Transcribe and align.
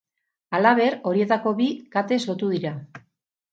Halaber, 0.59 0.95
horietako 1.11 1.53
bi 1.61 1.69
katez 1.99 2.19
lotu 2.33 2.53
dira. 2.57 2.75